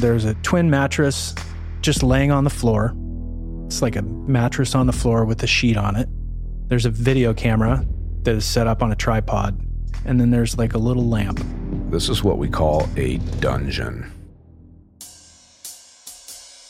There's 0.00 0.24
a 0.24 0.32
twin 0.36 0.70
mattress 0.70 1.34
just 1.82 2.02
laying 2.02 2.30
on 2.30 2.44
the 2.44 2.50
floor. 2.50 2.96
It's 3.66 3.82
like 3.82 3.96
a 3.96 4.02
mattress 4.02 4.74
on 4.74 4.86
the 4.86 4.94
floor 4.94 5.26
with 5.26 5.42
a 5.42 5.46
sheet 5.46 5.76
on 5.76 5.94
it. 5.94 6.08
There's 6.68 6.86
a 6.86 6.90
video 6.90 7.34
camera 7.34 7.86
that 8.22 8.34
is 8.34 8.46
set 8.46 8.66
up 8.66 8.82
on 8.82 8.92
a 8.92 8.96
tripod. 8.96 9.60
And 10.06 10.18
then 10.18 10.30
there's 10.30 10.56
like 10.56 10.72
a 10.72 10.78
little 10.78 11.06
lamp. 11.06 11.44
This 11.90 12.08
is 12.08 12.24
what 12.24 12.38
we 12.38 12.48
call 12.48 12.88
a 12.96 13.18
dungeon. 13.40 14.10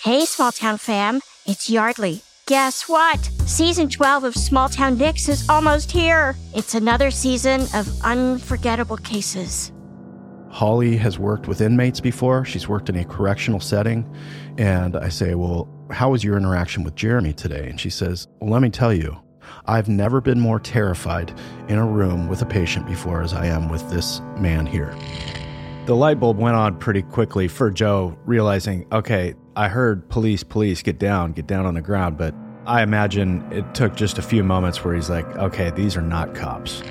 Hey, 0.00 0.24
small 0.24 0.50
town 0.50 0.78
fam, 0.78 1.20
it's 1.44 1.68
Yeardley. 1.68 2.22
Guess 2.46 2.88
what? 2.88 3.22
Season 3.44 3.90
12 3.90 4.24
of 4.24 4.34
Small 4.34 4.70
Town 4.70 4.96
Dicks 4.96 5.28
is 5.28 5.46
almost 5.50 5.92
here. 5.92 6.34
It's 6.54 6.74
another 6.74 7.10
season 7.10 7.66
of 7.74 7.90
unforgettable 8.02 8.96
cases. 8.96 9.70
Holly 10.50 10.96
has 10.96 11.18
worked 11.18 11.46
with 11.46 11.60
inmates 11.60 12.00
before. 12.00 12.44
She's 12.44 12.68
worked 12.68 12.88
in 12.88 12.96
a 12.96 13.04
correctional 13.04 13.60
setting. 13.60 14.10
And 14.56 14.96
I 14.96 15.08
say, 15.08 15.34
Well, 15.34 15.68
how 15.90 16.10
was 16.10 16.24
your 16.24 16.36
interaction 16.36 16.84
with 16.84 16.94
Jeremy 16.94 17.32
today? 17.32 17.68
And 17.68 17.80
she 17.80 17.90
says, 17.90 18.28
Well, 18.40 18.50
let 18.50 18.62
me 18.62 18.70
tell 18.70 18.92
you, 18.92 19.18
I've 19.66 19.88
never 19.88 20.20
been 20.20 20.40
more 20.40 20.60
terrified 20.60 21.32
in 21.68 21.78
a 21.78 21.86
room 21.86 22.28
with 22.28 22.42
a 22.42 22.46
patient 22.46 22.86
before 22.86 23.22
as 23.22 23.34
I 23.34 23.46
am 23.46 23.68
with 23.68 23.88
this 23.90 24.20
man 24.38 24.66
here. 24.66 24.94
The 25.86 25.94
light 25.94 26.20
bulb 26.20 26.38
went 26.38 26.56
on 26.56 26.78
pretty 26.78 27.02
quickly 27.02 27.48
for 27.48 27.70
Joe, 27.70 28.18
realizing, 28.26 28.86
okay, 28.92 29.34
I 29.56 29.68
heard 29.68 30.08
police, 30.10 30.42
police, 30.42 30.82
get 30.82 30.98
down, 30.98 31.32
get 31.32 31.46
down 31.46 31.64
on 31.64 31.74
the 31.74 31.80
ground. 31.80 32.18
But 32.18 32.34
I 32.66 32.82
imagine 32.82 33.50
it 33.52 33.74
took 33.74 33.96
just 33.96 34.18
a 34.18 34.22
few 34.22 34.44
moments 34.44 34.84
where 34.84 34.94
he's 34.94 35.08
like, 35.08 35.26
okay, 35.36 35.70
these 35.70 35.96
are 35.96 36.02
not 36.02 36.34
cops. 36.34 36.82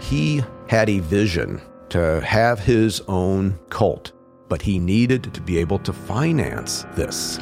He 0.00 0.42
had 0.68 0.88
a 0.88 1.00
vision 1.00 1.60
to 1.92 2.20
have 2.22 2.58
his 2.58 3.00
own 3.02 3.58
cult, 3.68 4.12
but 4.48 4.62
he 4.62 4.78
needed 4.78 5.32
to 5.34 5.40
be 5.42 5.58
able 5.58 5.78
to 5.80 5.92
finance 5.92 6.86
this. 6.94 7.38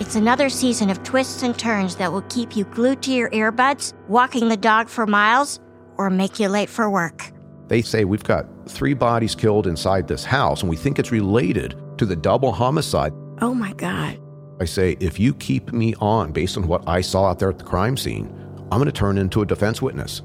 It's 0.00 0.16
another 0.16 0.48
season 0.48 0.88
of 0.88 1.02
twists 1.02 1.42
and 1.42 1.56
turns 1.56 1.96
that 1.96 2.10
will 2.10 2.22
keep 2.22 2.56
you 2.56 2.64
glued 2.64 3.02
to 3.02 3.12
your 3.12 3.28
earbuds, 3.30 3.92
walking 4.08 4.48
the 4.48 4.56
dog 4.56 4.88
for 4.88 5.06
miles, 5.06 5.60
or 5.98 6.08
make 6.08 6.40
you 6.40 6.48
late 6.48 6.70
for 6.70 6.88
work. 6.88 7.30
They 7.68 7.82
say 7.82 8.04
we've 8.04 8.24
got 8.24 8.46
three 8.66 8.94
bodies 8.94 9.34
killed 9.34 9.66
inside 9.66 10.08
this 10.08 10.24
house, 10.24 10.62
and 10.62 10.70
we 10.70 10.76
think 10.76 10.98
it's 10.98 11.12
related 11.12 11.78
to 11.98 12.06
the 12.06 12.16
double 12.16 12.52
homicide. 12.52 13.12
Oh 13.42 13.54
my 13.54 13.74
God. 13.74 14.18
I 14.60 14.64
say, 14.64 14.96
if 14.98 15.20
you 15.20 15.34
keep 15.34 15.72
me 15.72 15.94
on 16.00 16.32
based 16.32 16.56
on 16.56 16.66
what 16.66 16.88
I 16.88 17.02
saw 17.02 17.26
out 17.26 17.38
there 17.38 17.50
at 17.50 17.58
the 17.58 17.64
crime 17.64 17.98
scene, 17.98 18.28
I'm 18.72 18.78
going 18.78 18.86
to 18.86 18.92
turn 18.92 19.18
into 19.18 19.42
a 19.42 19.46
defense 19.46 19.82
witness. 19.82 20.22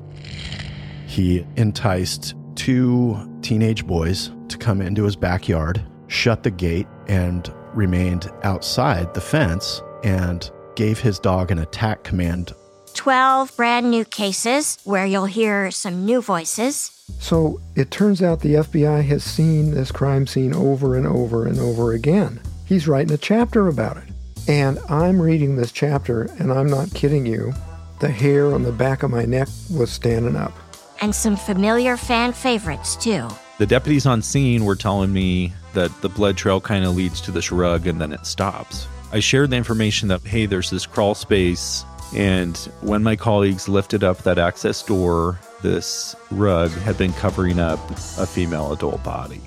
He 1.07 1.45
enticed 1.57 2.35
two 2.69 3.17
teenage 3.41 3.87
boys 3.87 4.29
to 4.47 4.55
come 4.55 4.79
into 4.79 5.03
his 5.03 5.15
backyard, 5.15 5.83
shut 6.05 6.43
the 6.43 6.51
gate, 6.51 6.85
and 7.07 7.51
remained 7.73 8.31
outside 8.43 9.11
the 9.15 9.21
fence 9.21 9.81
and 10.03 10.51
gave 10.75 10.99
his 10.99 11.17
dog 11.17 11.49
an 11.49 11.57
attack 11.57 12.03
command 12.03 12.53
12 12.93 13.55
brand 13.57 13.89
new 13.89 14.05
cases 14.05 14.77
where 14.83 15.07
you'll 15.07 15.25
hear 15.25 15.71
some 15.71 16.05
new 16.05 16.21
voices. 16.21 16.91
So 17.19 17.59
it 17.75 17.89
turns 17.89 18.21
out 18.21 18.41
the 18.41 18.55
FBI 18.55 19.03
has 19.03 19.23
seen 19.23 19.71
this 19.71 19.91
crime 19.91 20.27
scene 20.27 20.53
over 20.53 20.95
and 20.95 21.07
over 21.07 21.47
and 21.47 21.59
over 21.59 21.93
again. 21.93 22.39
He's 22.65 22.87
writing 22.87 23.13
a 23.13 23.17
chapter 23.17 23.67
about 23.67 23.97
it. 23.97 24.03
And 24.47 24.77
I'm 24.89 25.19
reading 25.19 25.55
this 25.55 25.71
chapter, 25.71 26.23
and 26.37 26.51
I'm 26.51 26.67
not 26.67 26.93
kidding 26.93 27.25
you. 27.25 27.51
The 27.99 28.09
hair 28.09 28.53
on 28.53 28.61
the 28.61 28.71
back 28.71 29.01
of 29.01 29.09
my 29.09 29.25
neck 29.25 29.47
was 29.71 29.91
standing 29.91 30.35
up. 30.35 30.53
And 31.01 31.13
some 31.15 31.35
familiar 31.35 31.97
fan 31.97 32.33
favorites, 32.33 32.95
too. 32.95 33.27
The 33.57 33.65
deputies 33.65 34.05
on 34.05 34.21
scene 34.21 34.65
were 34.65 34.75
telling 34.75 35.11
me 35.13 35.53
that 35.73 36.01
the 36.01 36.09
blood 36.09 36.37
trail 36.37 36.61
kind 36.61 36.85
of 36.85 36.95
leads 36.95 37.21
to 37.21 37.31
this 37.31 37.51
rug 37.51 37.87
and 37.87 37.99
then 37.99 38.13
it 38.13 38.25
stops. 38.25 38.87
I 39.11 39.19
shared 39.19 39.49
the 39.49 39.57
information 39.57 40.07
that, 40.09 40.21
hey, 40.21 40.45
there's 40.45 40.69
this 40.69 40.85
crawl 40.85 41.15
space 41.15 41.83
and 42.15 42.57
when 42.81 43.03
my 43.03 43.15
colleagues 43.15 43.69
lifted 43.69 44.03
up 44.03 44.19
that 44.19 44.39
access 44.39 44.81
door, 44.81 45.39
this 45.61 46.15
rug 46.31 46.71
had 46.71 46.97
been 46.97 47.13
covering 47.13 47.59
up 47.59 47.79
a 48.17 48.25
female 48.25 48.73
adult 48.73 49.03
body. 49.03 49.41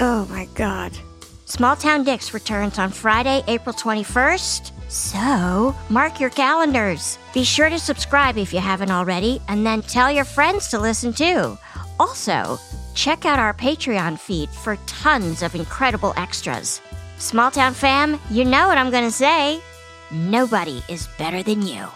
Oh 0.00 0.26
my 0.26 0.46
God. 0.54 0.92
Small 1.46 1.76
Town 1.76 2.04
Dicks 2.04 2.32
returns 2.32 2.78
on 2.78 2.90
Friday, 2.90 3.42
April 3.48 3.74
21st. 3.74 4.70
So, 4.94 5.74
mark 5.90 6.20
your 6.20 6.30
calendars. 6.30 7.18
Be 7.32 7.42
sure 7.42 7.68
to 7.68 7.80
subscribe 7.80 8.38
if 8.38 8.54
you 8.54 8.60
haven't 8.60 8.92
already, 8.92 9.40
and 9.48 9.66
then 9.66 9.82
tell 9.82 10.08
your 10.08 10.24
friends 10.24 10.68
to 10.68 10.78
listen 10.78 11.12
too. 11.12 11.58
Also, 11.98 12.60
check 12.94 13.24
out 13.24 13.40
our 13.40 13.52
Patreon 13.52 14.16
feed 14.16 14.48
for 14.50 14.76
tons 14.86 15.42
of 15.42 15.56
incredible 15.56 16.14
extras. 16.16 16.80
Small 17.18 17.50
Town 17.50 17.74
fam, 17.74 18.20
you 18.30 18.44
know 18.44 18.68
what 18.68 18.78
I'm 18.78 18.92
going 18.92 19.02
to 19.02 19.10
say. 19.10 19.60
Nobody 20.12 20.80
is 20.88 21.08
better 21.18 21.42
than 21.42 21.62
you. 21.62 21.88